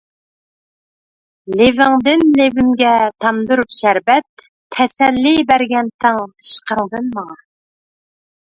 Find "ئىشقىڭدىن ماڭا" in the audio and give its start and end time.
6.27-7.39